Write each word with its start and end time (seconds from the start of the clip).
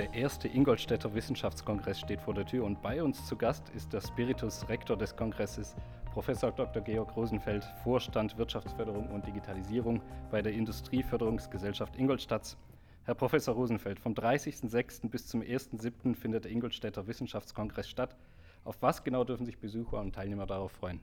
Der 0.00 0.14
erste 0.14 0.48
Ingolstädter 0.48 1.12
Wissenschaftskongress 1.12 2.00
steht 2.00 2.22
vor 2.22 2.32
der 2.32 2.46
Tür 2.46 2.64
und 2.64 2.80
bei 2.80 3.02
uns 3.02 3.26
zu 3.26 3.36
Gast 3.36 3.68
ist 3.68 3.92
der 3.92 4.00
Spiritus 4.00 4.66
Rektor 4.66 4.96
des 4.96 5.14
Kongresses, 5.14 5.76
Professor 6.14 6.50
Dr. 6.52 6.80
Georg 6.80 7.14
Rosenfeld, 7.14 7.62
Vorstand 7.84 8.38
Wirtschaftsförderung 8.38 9.08
und 9.08 9.26
Digitalisierung 9.26 10.00
bei 10.30 10.40
der 10.40 10.54
Industrieförderungsgesellschaft 10.54 11.96
Ingolstadt. 11.96 12.56
Herr 13.04 13.14
Professor 13.14 13.54
Rosenfeld, 13.54 14.00
vom 14.00 14.14
30.06. 14.14 15.10
bis 15.10 15.26
zum 15.26 15.42
1.07. 15.42 16.14
findet 16.14 16.46
der 16.46 16.50
Ingolstädter 16.50 17.06
Wissenschaftskongress 17.06 17.86
statt. 17.86 18.16
Auf 18.64 18.80
was 18.80 19.04
genau 19.04 19.24
dürfen 19.24 19.44
sich 19.44 19.58
Besucher 19.58 20.00
und 20.00 20.14
Teilnehmer 20.14 20.46
darauf 20.46 20.72
freuen? 20.72 21.00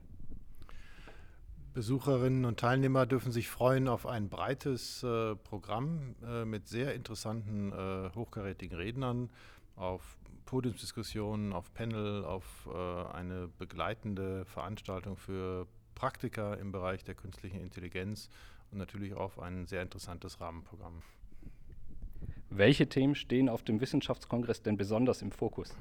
Besucherinnen 1.74 2.44
und 2.44 2.58
Teilnehmer 2.58 3.06
dürfen 3.06 3.30
sich 3.30 3.48
freuen 3.48 3.88
auf 3.88 4.06
ein 4.06 4.28
breites 4.28 5.02
äh, 5.02 5.36
Programm 5.36 6.14
äh, 6.24 6.44
mit 6.44 6.66
sehr 6.68 6.94
interessanten, 6.94 7.72
äh, 7.72 8.10
hochkarätigen 8.14 8.76
Rednern, 8.76 9.30
auf 9.76 10.18
Podiumsdiskussionen, 10.46 11.52
auf 11.52 11.72
Panel, 11.74 12.24
auf 12.24 12.68
äh, 12.72 13.12
eine 13.12 13.48
begleitende 13.58 14.44
Veranstaltung 14.46 15.16
für 15.16 15.66
Praktiker 15.94 16.58
im 16.58 16.72
Bereich 16.72 17.04
der 17.04 17.14
künstlichen 17.14 17.60
Intelligenz 17.60 18.30
und 18.70 18.78
natürlich 18.78 19.14
auf 19.14 19.38
ein 19.38 19.66
sehr 19.66 19.82
interessantes 19.82 20.40
Rahmenprogramm. 20.40 21.02
Welche 22.50 22.88
Themen 22.88 23.14
stehen 23.14 23.48
auf 23.48 23.62
dem 23.62 23.80
Wissenschaftskongress 23.80 24.62
denn 24.62 24.78
besonders 24.78 25.20
im 25.20 25.32
Fokus? 25.32 25.76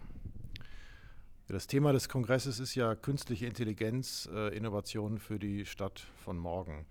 Das 1.50 1.66
Thema 1.66 1.94
des 1.94 2.10
Kongresses 2.10 2.60
ist 2.60 2.76
ja 2.76 2.94
künstliche 2.94 3.46
Intelligenz, 3.46 4.28
äh, 4.34 4.54
Innovationen 4.54 5.18
für 5.18 5.40
die 5.40 5.66
Stadt 5.66 6.05
von 6.18 6.38
morgen. 6.38 6.86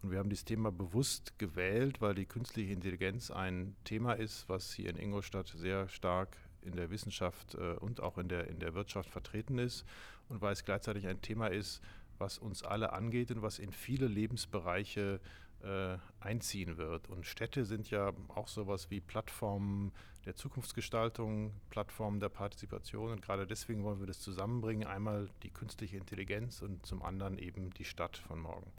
Und 0.00 0.10
wir 0.10 0.18
haben 0.18 0.30
dieses 0.30 0.46
Thema 0.46 0.72
bewusst 0.72 1.38
gewählt, 1.38 2.00
weil 2.00 2.14
die 2.14 2.24
künstliche 2.24 2.72
Intelligenz 2.72 3.30
ein 3.30 3.76
Thema 3.84 4.14
ist, 4.14 4.48
was 4.48 4.72
hier 4.72 4.88
in 4.88 4.96
Ingolstadt 4.96 5.48
sehr 5.48 5.88
stark 5.88 6.38
in 6.62 6.74
der 6.74 6.88
Wissenschaft 6.88 7.54
äh, 7.54 7.74
und 7.74 8.00
auch 8.00 8.16
in 8.16 8.28
der, 8.28 8.48
in 8.48 8.60
der 8.60 8.72
Wirtschaft 8.72 9.10
vertreten 9.10 9.58
ist 9.58 9.84
und 10.30 10.40
weil 10.40 10.54
es 10.54 10.64
gleichzeitig 10.64 11.06
ein 11.06 11.20
Thema 11.20 11.48
ist, 11.48 11.82
was 12.16 12.38
uns 12.38 12.62
alle 12.62 12.94
angeht 12.94 13.30
und 13.30 13.42
was 13.42 13.58
in 13.58 13.72
viele 13.72 14.06
Lebensbereiche 14.06 15.20
äh, 15.62 15.98
einziehen 16.20 16.76
wird. 16.76 17.08
Und 17.08 17.26
Städte 17.26 17.64
sind 17.64 17.90
ja 17.90 18.12
auch 18.28 18.48
sowas 18.48 18.90
wie 18.90 19.00
Plattformen 19.00 19.92
der 20.24 20.34
Zukunftsgestaltung, 20.34 21.52
Plattformen 21.70 22.20
der 22.20 22.28
Partizipation. 22.28 23.10
Und 23.10 23.22
gerade 23.22 23.46
deswegen 23.46 23.82
wollen 23.84 24.00
wir 24.00 24.06
das 24.06 24.20
zusammenbringen. 24.20 24.86
Einmal 24.86 25.28
die 25.42 25.50
künstliche 25.50 25.96
Intelligenz 25.96 26.62
und 26.62 26.84
zum 26.86 27.02
anderen 27.02 27.38
eben 27.38 27.70
die 27.74 27.84
Stadt 27.84 28.16
von 28.16 28.40
morgen. 28.40 28.70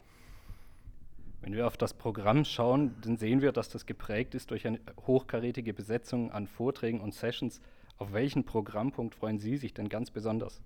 Wenn 1.40 1.52
wir 1.52 1.66
auf 1.66 1.76
das 1.76 1.92
Programm 1.92 2.46
schauen, 2.46 2.94
dann 3.02 3.18
sehen 3.18 3.42
wir, 3.42 3.52
dass 3.52 3.68
das 3.68 3.84
geprägt 3.84 4.34
ist 4.34 4.50
durch 4.50 4.66
eine 4.66 4.80
hochkarätige 5.06 5.74
Besetzung 5.74 6.32
an 6.32 6.46
Vorträgen 6.46 7.00
und 7.02 7.12
Sessions. 7.12 7.60
Auf 7.98 8.14
welchen 8.14 8.44
Programmpunkt 8.44 9.14
freuen 9.14 9.38
Sie 9.38 9.58
sich 9.58 9.74
denn 9.74 9.90
ganz 9.90 10.10
besonders? 10.10 10.62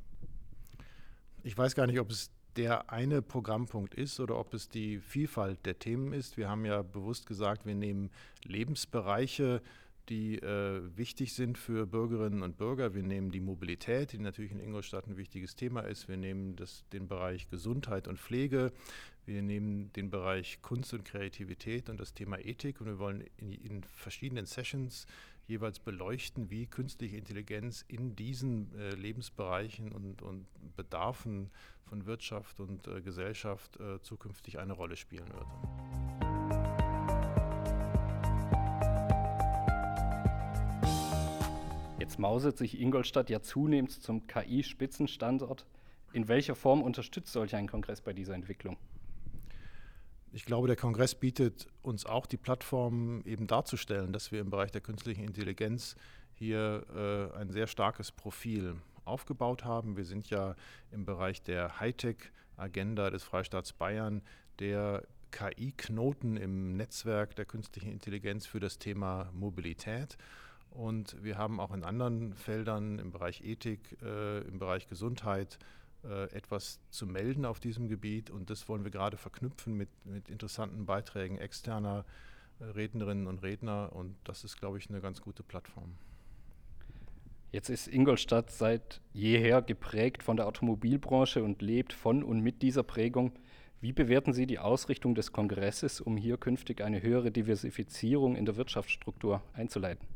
Ich 1.42 1.58
weiß 1.58 1.74
gar 1.74 1.88
nicht, 1.88 1.98
ob 1.98 2.10
es 2.10 2.30
der 2.56 2.90
eine 2.90 3.22
Programmpunkt 3.22 3.94
ist 3.94 4.18
oder 4.20 4.38
ob 4.38 4.54
es 4.54 4.68
die 4.68 4.98
Vielfalt 4.98 5.64
der 5.64 5.78
Themen 5.78 6.12
ist. 6.12 6.36
Wir 6.36 6.48
haben 6.48 6.64
ja 6.64 6.82
bewusst 6.82 7.26
gesagt, 7.26 7.66
wir 7.66 7.74
nehmen 7.74 8.10
Lebensbereiche, 8.44 9.62
die 10.08 10.38
äh, 10.38 10.80
wichtig 10.96 11.34
sind 11.34 11.58
für 11.58 11.86
Bürgerinnen 11.86 12.42
und 12.42 12.56
Bürger. 12.56 12.94
Wir 12.94 13.02
nehmen 13.02 13.30
die 13.30 13.40
Mobilität, 13.40 14.12
die 14.12 14.18
natürlich 14.18 14.52
in 14.52 14.60
Ingolstadt 14.60 15.06
ein 15.06 15.16
wichtiges 15.16 15.54
Thema 15.54 15.80
ist. 15.80 16.08
Wir 16.08 16.16
nehmen 16.16 16.56
das, 16.56 16.84
den 16.92 17.08
Bereich 17.08 17.48
Gesundheit 17.50 18.08
und 18.08 18.18
Pflege. 18.18 18.72
Wir 19.26 19.42
nehmen 19.42 19.92
den 19.92 20.08
Bereich 20.08 20.62
Kunst 20.62 20.94
und 20.94 21.04
Kreativität 21.04 21.90
und 21.90 22.00
das 22.00 22.14
Thema 22.14 22.38
Ethik. 22.38 22.80
Und 22.80 22.86
wir 22.86 22.98
wollen 22.98 23.24
in, 23.36 23.52
in 23.52 23.82
verschiedenen 23.82 24.46
Sessions 24.46 25.06
jeweils 25.48 25.80
beleuchten, 25.80 26.50
wie 26.50 26.66
künstliche 26.66 27.16
Intelligenz 27.16 27.84
in 27.88 28.14
diesen 28.14 28.70
äh, 28.78 28.90
Lebensbereichen 28.90 29.90
und, 29.92 30.22
und, 30.22 30.46
Bedarfen 30.76 31.50
von 31.86 32.06
Wirtschaft 32.06 32.60
und 32.60 32.86
äh, 32.86 33.00
Gesellschaft 33.00 33.80
äh, 33.80 34.00
zukünftig 34.02 34.60
eine 34.60 34.74
Rolle 34.74 34.94
spielen 34.94 35.26
wird. 35.32 35.46
Jetzt 41.98 42.18
mausert 42.20 42.56
sich 42.58 42.80
Ingolstadt 42.80 43.28
ja 43.28 43.40
zunehmend 43.42 43.90
zum 43.90 44.26
KI-Spitzenstandort. 44.28 45.66
In 46.12 46.28
welcher 46.28 46.54
Form 46.54 46.82
unterstützt 46.82 47.32
solch 47.32 47.56
ein 47.56 47.66
Kongress 47.66 48.00
bei 48.00 48.12
dieser 48.12 48.34
Entwicklung? 48.34 48.76
Ich 50.38 50.44
glaube, 50.44 50.68
der 50.68 50.76
Kongress 50.76 51.16
bietet 51.16 51.66
uns 51.82 52.06
auch 52.06 52.24
die 52.24 52.36
Plattform, 52.36 53.22
eben 53.24 53.48
darzustellen, 53.48 54.12
dass 54.12 54.30
wir 54.30 54.40
im 54.40 54.50
Bereich 54.50 54.70
der 54.70 54.80
künstlichen 54.80 55.24
Intelligenz 55.24 55.96
hier 56.32 56.86
äh, 56.94 57.36
ein 57.36 57.50
sehr 57.50 57.66
starkes 57.66 58.12
Profil 58.12 58.76
aufgebaut 59.04 59.64
haben. 59.64 59.96
Wir 59.96 60.04
sind 60.04 60.30
ja 60.30 60.54
im 60.92 61.04
Bereich 61.04 61.42
der 61.42 61.80
Hightech-Agenda 61.80 63.10
des 63.10 63.24
Freistaats 63.24 63.72
Bayern 63.72 64.22
der 64.60 65.02
KI-Knoten 65.32 66.36
im 66.36 66.76
Netzwerk 66.76 67.34
der 67.34 67.44
künstlichen 67.44 67.90
Intelligenz 67.90 68.46
für 68.46 68.60
das 68.60 68.78
Thema 68.78 69.32
Mobilität. 69.34 70.18
Und 70.70 71.20
wir 71.20 71.36
haben 71.36 71.58
auch 71.58 71.74
in 71.74 71.82
anderen 71.82 72.32
Feldern 72.34 73.00
im 73.00 73.10
Bereich 73.10 73.42
Ethik, 73.42 74.00
äh, 74.02 74.42
im 74.42 74.60
Bereich 74.60 74.86
Gesundheit 74.86 75.58
etwas 76.08 76.80
zu 76.90 77.06
melden 77.06 77.44
auf 77.44 77.60
diesem 77.60 77.88
Gebiet 77.88 78.30
und 78.30 78.50
das 78.50 78.68
wollen 78.68 78.84
wir 78.84 78.90
gerade 78.90 79.16
verknüpfen 79.16 79.76
mit, 79.76 79.88
mit 80.04 80.28
interessanten 80.28 80.86
Beiträgen 80.86 81.38
externer 81.38 82.04
äh, 82.60 82.64
Rednerinnen 82.64 83.26
und 83.26 83.42
Redner 83.42 83.92
und 83.94 84.16
das 84.24 84.44
ist, 84.44 84.58
glaube 84.58 84.78
ich, 84.78 84.88
eine 84.88 85.00
ganz 85.00 85.20
gute 85.20 85.42
Plattform. 85.42 85.94
Jetzt 87.50 87.70
ist 87.70 87.88
Ingolstadt 87.88 88.50
seit 88.50 89.00
jeher 89.14 89.62
geprägt 89.62 90.22
von 90.22 90.36
der 90.36 90.46
Automobilbranche 90.46 91.42
und 91.42 91.62
lebt 91.62 91.94
von 91.94 92.22
und 92.22 92.40
mit 92.40 92.60
dieser 92.60 92.82
Prägung. 92.82 93.32
Wie 93.80 93.92
bewerten 93.92 94.32
Sie 94.32 94.46
die 94.46 94.58
Ausrichtung 94.58 95.14
des 95.14 95.32
Kongresses, 95.32 96.00
um 96.00 96.16
hier 96.16 96.36
künftig 96.36 96.82
eine 96.82 97.00
höhere 97.00 97.30
Diversifizierung 97.30 98.36
in 98.36 98.44
der 98.44 98.56
Wirtschaftsstruktur 98.56 99.40
einzuleiten? 99.54 100.06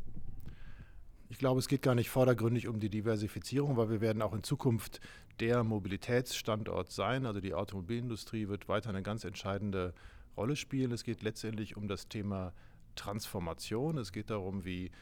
Ich 1.31 1.39
glaube, 1.39 1.61
es 1.61 1.69
geht 1.69 1.81
gar 1.81 1.95
nicht 1.95 2.11
vordergründig 2.11 2.69
um 2.69 2.79
die 2.79 2.91
Diversifizierung, 2.91 3.79
weil 3.79 3.89
wir 3.89 4.03
werden 4.03 4.21
auch 4.21 4.35
in 4.35 4.43
Zukunft 4.43 5.01
der 5.43 5.65
Mobilitätsstandort 5.65 6.93
sein. 6.93 7.27
Also 7.27 7.41
die 7.41 7.53
Automobilindustrie 7.53 8.47
wird 8.47 8.69
weiter 8.69 8.91
eine 8.91 9.03
ganz 9.03 9.25
entscheidende 9.25 9.93
Rolle 10.37 10.55
spielen. 10.55 10.93
Es 10.93 11.03
geht 11.03 11.23
letztendlich 11.23 11.77
um 11.77 11.89
das 11.89 12.07
Thema 12.07 12.53
Transformation. 12.95 13.99
Es 13.99 14.13
geht 14.13 14.31
darum, 14.31 14.65
wie 14.65 14.93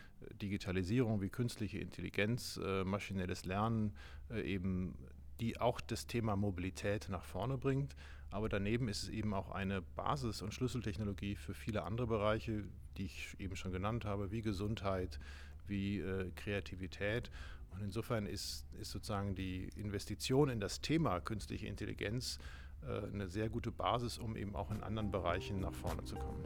Digitalisierung, 0.40 1.20
wie 1.20 1.28
künstliche 1.28 1.78
Intelligenz, 1.78 2.58
äh, 2.64 2.84
maschinelles 2.84 3.44
Lernen 3.44 3.92
äh, 4.30 4.40
eben 4.40 4.94
die 5.40 5.60
auch 5.60 5.80
das 5.80 6.06
Thema 6.06 6.36
Mobilität 6.36 7.08
nach 7.10 7.24
vorne 7.24 7.58
bringt. 7.58 7.94
Aber 8.30 8.48
daneben 8.48 8.88
ist 8.88 9.02
es 9.02 9.08
eben 9.10 9.34
auch 9.34 9.50
eine 9.50 9.82
Basis- 9.82 10.40
und 10.40 10.54
Schlüsseltechnologie 10.54 11.34
für 11.34 11.52
viele 11.52 11.82
andere 11.82 12.06
Bereiche, 12.06 12.64
die 12.96 13.06
ich 13.06 13.36
eben 13.38 13.56
schon 13.56 13.72
genannt 13.72 14.06
habe, 14.06 14.30
wie 14.30 14.40
Gesundheit, 14.40 15.18
wie 15.66 16.00
äh, 16.00 16.30
Kreativität. 16.34 17.30
Und 17.72 17.82
insofern 17.82 18.26
ist, 18.26 18.66
ist 18.80 18.90
sozusagen 18.90 19.34
die 19.34 19.68
Investition 19.76 20.48
in 20.48 20.60
das 20.60 20.80
Thema 20.80 21.20
künstliche 21.20 21.66
Intelligenz 21.66 22.38
äh, 22.82 23.06
eine 23.12 23.28
sehr 23.28 23.48
gute 23.48 23.70
Basis, 23.70 24.18
um 24.18 24.36
eben 24.36 24.54
auch 24.54 24.70
in 24.70 24.82
anderen 24.82 25.10
Bereichen 25.10 25.60
nach 25.60 25.74
vorne 25.74 26.04
zu 26.04 26.16
kommen. 26.16 26.42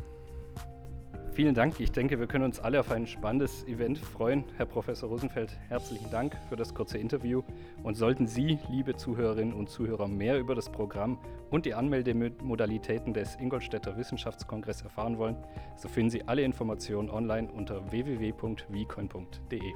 Vielen 1.35 1.55
Dank. 1.55 1.81
Ich 1.81 1.91
denke, 1.91 2.21
wir 2.21 2.29
können 2.29 2.45
uns 2.45 2.61
alle 2.61 2.79
auf 2.79 2.93
ein 2.93 3.09
spannendes 3.09 3.65
Event 3.65 3.99
freuen. 3.99 4.45
Herr 4.57 4.67
Professor 4.67 5.09
Rosenfeld, 5.09 5.59
herzlichen 5.69 6.09
Dank 6.12 6.37
für 6.49 6.55
das 6.55 6.75
kurze 6.75 6.97
Interview. 6.97 7.43
Und 7.83 7.97
sollten 7.97 8.29
Sie, 8.29 8.61
liebe 8.71 8.95
Zuhörerinnen 8.95 9.53
und 9.53 9.69
Zuhörer, 9.69 10.06
mehr 10.06 10.39
über 10.39 10.55
das 10.55 10.71
Programm 10.71 11.19
und 11.50 11.67
die 11.67 11.75
Anmeldemodalitäten 11.75 13.15
des 13.15 13.35
Ingolstädter 13.35 13.97
Wissenschaftskongress 13.97 14.82
erfahren 14.82 15.19
wollen, 15.19 15.37
so 15.76 15.88
finden 15.88 16.11
Sie 16.11 16.23
alle 16.23 16.43
Informationen 16.43 17.11
online 17.11 17.50
unter 17.50 17.91
www.vicoin.de. 17.91 19.73